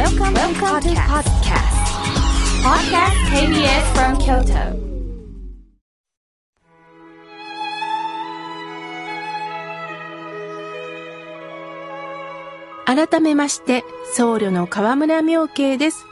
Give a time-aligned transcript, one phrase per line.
[0.00, 1.68] Welcome, Welcome to podcast.
[2.64, 4.72] Podcast KBS from Kyoto.
[12.86, 13.84] 改めまして、
[14.14, 16.06] 僧侶の河村明慶です。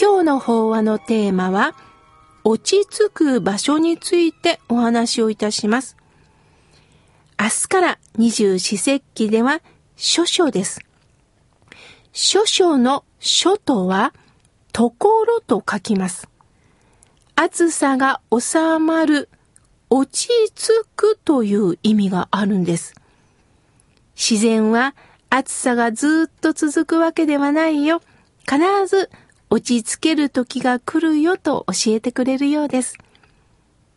[0.00, 1.76] 今日の法話のテーマは、
[2.42, 5.96] 落ち着く場所についてお話をいたします。
[7.38, 9.60] 明日から二十四節気では、
[9.94, 10.85] 諸書です。
[12.18, 14.14] 諸書の書とは、
[14.72, 16.30] ところと書きます。
[17.34, 19.28] 暑さが収まる、
[19.90, 22.94] 落ち着くという意味があるんです。
[24.16, 24.94] 自然は
[25.28, 28.00] 暑さがずっと続くわけではないよ。
[28.48, 29.10] 必ず
[29.50, 32.96] 落ち着ける時が来るよと教えてくれるようです。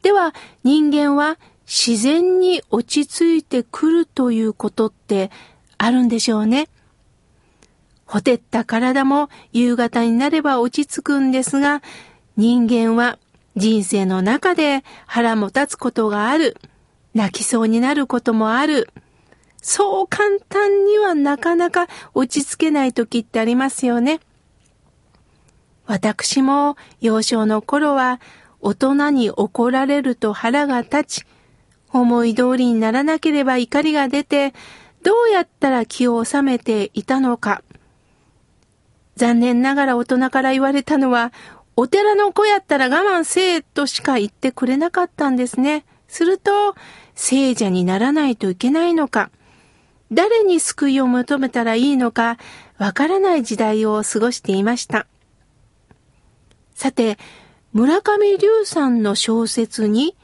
[0.02, 5.32] では人間は自然に落ち着いてくるということって
[5.78, 6.68] あるんでしょうね。
[8.10, 11.84] ほてった体も夕方になれば落ち着くんですが、
[12.38, 13.20] 人間は
[13.56, 16.58] 人生の中で腹も立つことがある。
[17.14, 18.90] 泣きそうになることもある。
[19.62, 21.86] そう簡単にはなかなか
[22.16, 24.22] 落ち着けない時ってありますよね。
[25.86, 28.20] 私も幼少の頃は
[28.60, 31.26] 大人に怒られると腹が立ち、
[31.94, 34.56] 思い通りにならなければ怒りが出て、
[35.04, 37.62] どうやったら気を収めていたのか。
[39.20, 41.34] 残念ながら大人から言われたのは、
[41.76, 45.84] お寺の子やったら我慢せえとしか言ってくれなかったんですね。
[46.08, 46.74] すると、
[47.16, 49.30] 聖者にならないといけないのか。
[50.10, 52.38] 誰に救いを求めたらいいのか
[52.78, 55.06] わからない時代を過ごしていました。
[56.74, 57.18] さて、
[57.74, 60.16] 村上龍さんの小説に、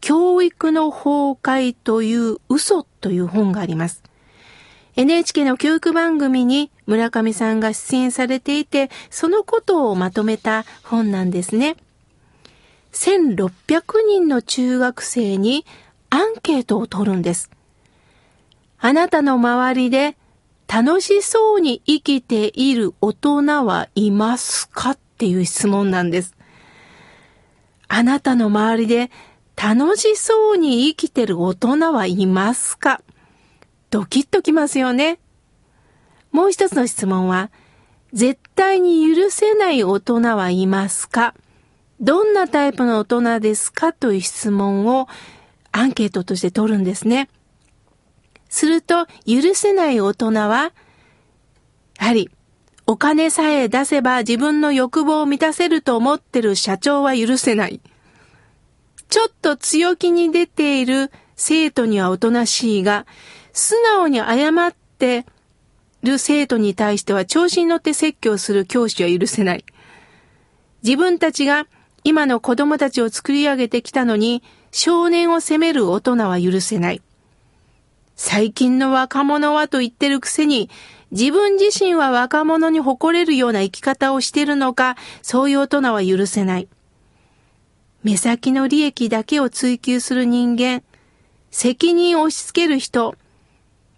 [0.00, 4.02] 教育の崩壊という嘘という本があります。
[4.96, 11.76] NHK の教育番組に村上さんが出演されていて、そのことをまとめた本なんですね。
[12.92, 13.50] 1600
[14.06, 15.64] 人の中学生に
[16.10, 17.50] アンケートを取るんです。
[18.78, 20.16] あなたの周りで
[20.68, 26.36] 楽しそうに生きている大人はいますかっていう質問なんです。
[27.88, 29.10] あなたの周りで
[29.56, 33.00] 楽しそうに生きてる大人はいますか？
[33.90, 35.18] ドキッときますよね。
[36.34, 37.52] もう一つの質問は、
[38.12, 41.32] 絶対に許せない大人はいますか？
[42.00, 45.06] どんなタイプの大人ですかという質問を
[45.70, 47.30] アンケートとして取るんですね。
[48.48, 50.72] すると、許せない大人は、
[52.00, 52.30] やはり、
[52.88, 57.80] お金さえ出せば自分の欲望を満たせると思ってる社長は許せない。
[59.08, 63.06] ちょっと強気に出ている生徒にはおとなしいが、
[63.52, 65.26] 素直に謝って
[66.04, 69.64] る生徒に対しては調子に乗って説教する教師は許せない。
[70.82, 71.66] 自分たちが
[72.04, 77.00] 今の子供たちを作り上げてきたのに、少年を責める大人は許せない。
[78.16, 80.68] 最近の若者はと言ってるくせに、
[81.10, 86.68] 自分自身は若者に誇れるような生き方をしてるのか、そういう大人は許せない。
[88.02, 90.82] 目先の利益だけを追求する人間、
[91.50, 93.14] 責任を押し付ける人、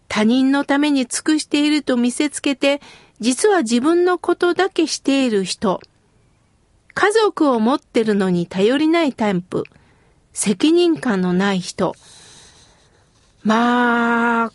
[0.08, 2.80] 他人のために尽くしていると見せつけて、
[3.20, 5.80] 実は自分のことだけしている人、
[6.94, 9.64] 家族を持ってるのに頼りないタイプ、
[10.32, 11.94] 責任感のない人、
[13.42, 14.52] まあ、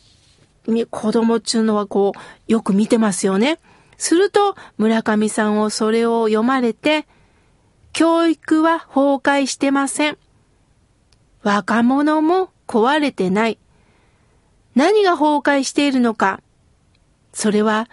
[0.90, 3.60] 子供っちゅうのはこう、よく見てますよね。
[3.98, 7.08] すると、村上さんをそれを読まれて、
[7.94, 10.18] 教育は崩壊してません。
[11.44, 13.58] 若者も壊れてない。
[14.76, 16.42] 何が崩壊しているのか。
[17.34, 17.90] それは、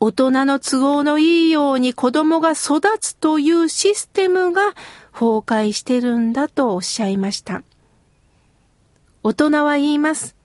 [0.00, 4.74] 大人の都合のいいように子供が育つというシステムが
[5.12, 7.62] 崩壊してるんだとおっしゃいました。
[9.22, 10.36] 大人は言います。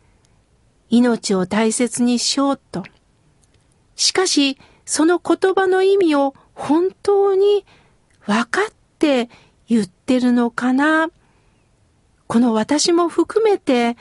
[0.90, 2.84] 命を大切にしようと。
[3.96, 7.66] しかし、その言葉の意味を本当に
[8.26, 9.30] 分かって
[9.68, 11.10] 言ってるのかな。
[12.28, 13.98] この私も含めて、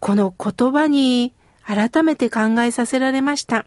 [0.00, 1.34] この言葉に
[1.64, 3.66] 改めて考えさせられました。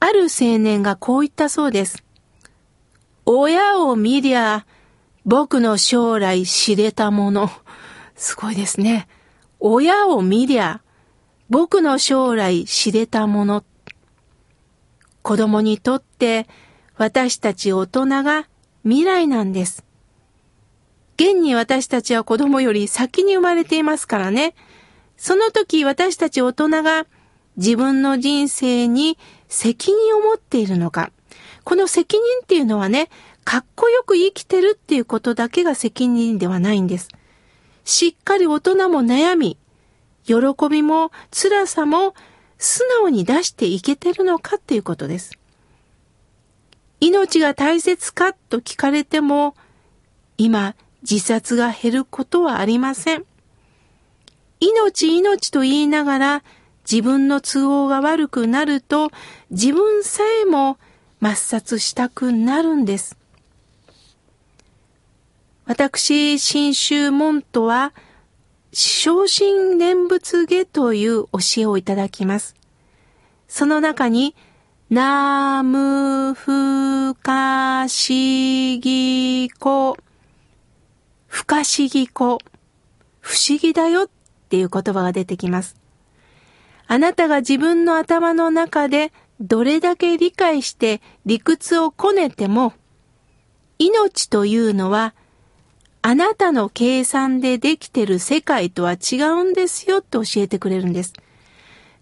[0.00, 2.02] ある青年がこう言ったそうです。
[3.24, 4.66] 親を見りゃ、
[5.24, 7.50] 僕の将来知れたもの。
[8.16, 9.08] すごいですね。
[9.60, 10.82] 親を見りゃ、
[11.48, 13.64] 僕の将来知れたもの。
[15.22, 16.48] 子供にとって
[16.96, 18.48] 私たち大人が
[18.84, 19.84] 未来なんです。
[21.16, 24.54] 現に私たちは子供より先に生まれていますからね。
[25.16, 27.06] その時私たち大人が
[27.56, 29.18] 自分の人生に
[29.48, 31.12] 責任を持っているのか。
[31.64, 33.08] この責任っていうのはね、
[33.44, 37.08] かっこよく生きてるっていうことだけが責任ではないんです。
[37.84, 39.58] しっかり大人も悩み、
[40.24, 40.34] 喜
[40.70, 42.14] びも辛さも
[42.58, 45.32] 素直に出していけてるのかっていうことです。
[47.00, 49.56] 命が大切かと聞かれても、
[50.38, 53.24] 今自殺が減ることはありません。
[54.60, 56.44] 命命と言いながら
[56.90, 59.10] 自分の都合が悪くなると
[59.50, 60.78] 自分さえも
[61.20, 63.16] 抹殺したくなるんです。
[65.64, 67.92] 私、新州門とは、
[68.72, 72.56] 昇進念仏下という教えをいただきます。
[73.46, 74.34] その中に、
[74.90, 79.96] ナムフカシギコ、
[81.32, 82.38] 不可思議コ、
[83.20, 84.10] 不思議だよっ
[84.50, 85.76] ていう言葉が出てきます。
[86.86, 92.74] あなたが自分の頭の中でどれだけ理解して理屈をこねても、
[93.78, 95.14] 命というのは
[96.02, 101.14] あなたの計算でできてる世界とは違うんですよって教えてくれるんです。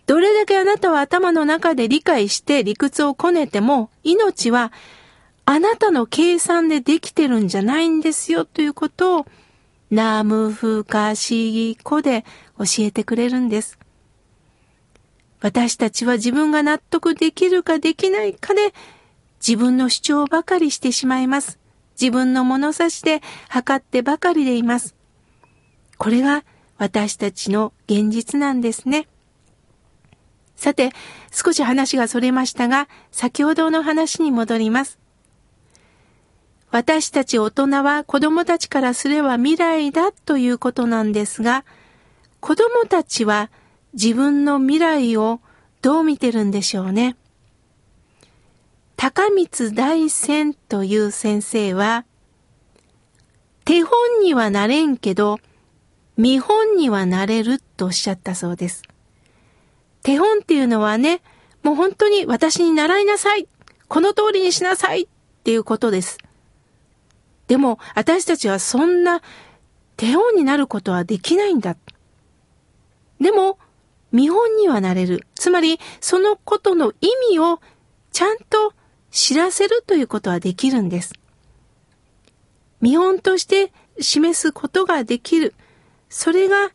[0.06, 4.72] どれだけあなたは頭の中で理解して理屈をこねても、命は
[5.52, 9.26] あなたの計算でできてるんじゃないんですよということを、
[9.90, 12.24] ナムフカシギコで
[12.56, 13.76] 教えてくれるんです。
[15.40, 18.72] 私たちは自分が納得できるかできないかで
[19.44, 21.58] 自分の主張ばかりしてしまいます。
[22.00, 24.94] 自分の物差しで測ってばかりでいます。
[25.98, 26.44] これが
[26.78, 29.08] 私たちの現実なんですね。
[30.54, 30.92] さて、
[31.32, 34.99] 少し話がそれましたが、先ほどの話に戻ります。
[36.70, 41.64] 私たち大人は子供たちからすれば未来だということなんですが、
[42.38, 43.50] 子供たちは
[43.92, 45.40] 自分の未来を
[45.82, 47.16] どう見てるんでしょうね。
[48.96, 52.04] 高光大仙という先生は、
[53.64, 55.38] 手本にはなれんけど、
[56.16, 58.82] 見本にはなれるとおっしゃったそうです。
[60.02, 61.20] 手本っていうのはね、
[61.62, 63.46] もう本当に私に習いなさい
[63.88, 65.06] この通りにしなさいっ
[65.44, 66.18] ていうことです。
[67.50, 69.22] でも、私たちはそんな
[69.96, 71.76] 手本になることはできないんだ。
[73.20, 73.58] でも、
[74.12, 75.26] 見本にはなれる。
[75.34, 77.60] つまり、そのことの意味を
[78.12, 78.72] ちゃんと
[79.10, 81.12] 知らせるということはできるんです。
[82.80, 85.52] 見本として示すことができる。
[86.08, 86.70] それが、や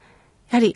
[0.50, 0.75] はり、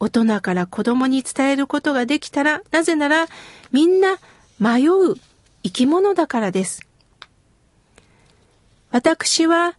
[0.00, 3.26] 大人から子供に伝えることができたら、なぜなら、
[3.72, 4.16] みんな
[4.58, 5.16] 迷う
[5.62, 6.83] 生き物だからです。
[8.94, 9.76] 私は、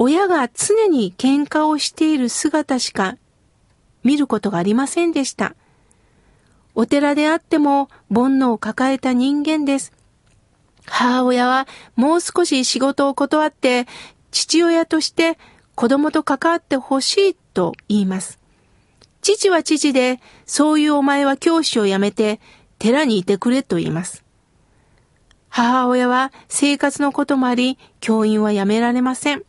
[0.00, 3.16] 親が常に喧嘩をしている姿しか
[4.02, 5.54] 見ることがありませんでした。
[6.74, 9.92] お寺であっても煩悩を抱えた人間です。
[10.86, 13.86] 母親はもう少し仕事を断って
[14.32, 15.38] 父親として
[15.76, 18.40] 子供と関わってほしいと言います。
[19.20, 22.40] 父は父で、そういうお前は教師を辞めて
[22.80, 24.24] 寺にいてくれと言います。
[25.54, 29.44] 母親は生活のこともあり、教員は辞められません。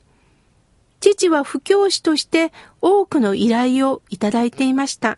[1.00, 2.52] 父は布教師として
[2.82, 5.18] 多くの依頼をいただいていました。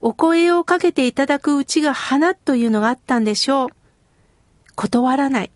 [0.00, 3.68] お声をかけていただくうちが花というのがあったんでしょう。
[4.74, 5.52] 断らない。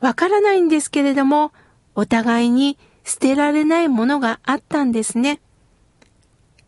[0.00, 1.52] わからないんですけれども、
[1.94, 5.40] お互いに捨てられないものがあったんですね。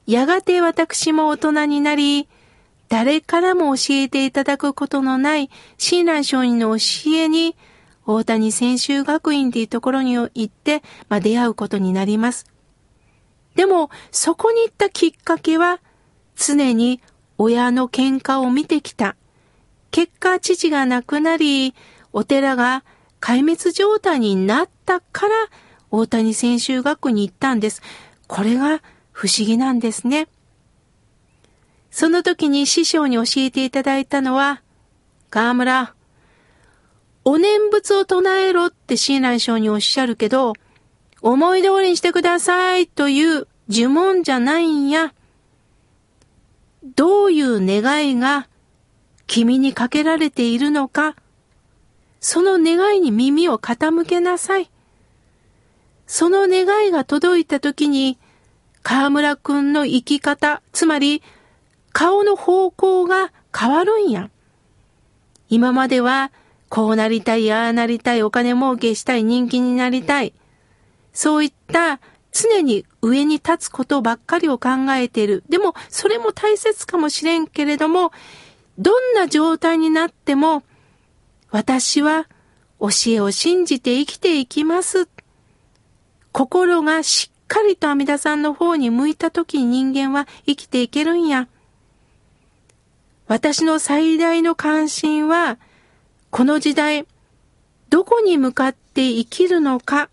[0.07, 2.29] やがて私も大人になり、
[2.88, 7.57] 誰からも教えていただくことのない親鸞上人の教えに、
[8.07, 12.47] 大谷専修学院っていうところに行って、まあ、出会うことになります。
[13.57, 15.81] でも、そこに行ったきっかけは、
[16.37, 17.00] 常に
[17.38, 19.16] 親の喧嘩を見てきた
[19.90, 21.75] 結果、父が亡くなり、
[22.12, 22.85] お寺が
[23.21, 25.35] 壊滅状態になったから、
[25.90, 27.81] 大谷専修学院に行ったんです。
[28.26, 30.28] これが不思議なんですね。
[31.97, 34.61] その時に師匠に教えていただいたのは、
[35.31, 35.95] 河村、
[37.25, 40.53] お念仏を唱えろって親鸞上におっしゃるけど、
[41.23, 45.15] 思い通りにしてくださいという呪文じゃないんや。
[46.95, 48.47] どういう願いが
[49.26, 51.17] 君にかけられているのか、
[52.21, 54.71] その願いに耳を傾けなさい。
[56.07, 58.19] その願いが届いた時に、
[58.83, 61.23] 河村くんの生き方、つまり
[61.99, 64.29] 顔の方向が変わるんや。
[65.49, 66.31] 今までは、
[66.69, 70.35] こうなりたい、ああなりたい、お金儲けしたい、人気になりたい。
[71.15, 72.00] そういった
[72.33, 75.43] 常に上に立つことばっかりを考えている。
[75.49, 78.12] でも、それも大切かもしれんけれども、
[78.79, 80.65] どんな状態になっても、
[81.50, 82.29] 私は
[82.79, 85.09] 教えを信じて生きていきます。
[86.31, 91.49] 心がしっかりと阿弥陀さんの方に向いた時に人間は生きていけるんや。
[93.28, 95.59] 私の最大の関心は、
[96.30, 97.06] この時代、
[97.90, 100.11] どこに向かって生きるのか、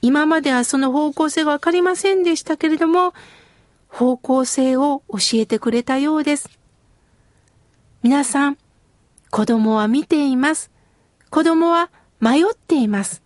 [0.00, 3.12] 今まではその方向性がわかりませんでしたけれども、
[3.88, 6.48] 方向性を教えてくれたようです。
[8.02, 8.58] 皆さん、
[9.30, 10.70] 子供は見ています。
[11.30, 11.90] 子供は
[12.20, 13.22] 迷っています。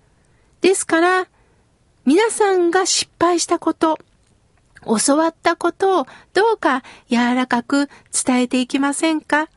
[0.62, 1.28] ですから、
[2.04, 3.98] 皆さんが失敗したこと、
[4.84, 9.48] 教わったことをどうか柔らかく伝えていきませんか？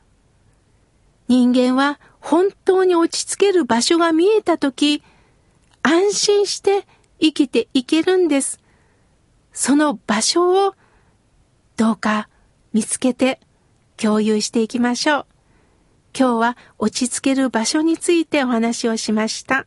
[1.28, 5.04] 人間は本当に落ち着ける場所が見えたとき、
[5.82, 6.88] 安心して
[7.20, 8.60] 生きていけるんです。
[9.54, 10.76] その場所を
[11.78, 12.30] どうか
[12.74, 13.40] 見つけて
[13.98, 15.26] 共有していきましょう。
[16.18, 19.66] 今日は落ち着ける場所についてお話をしました。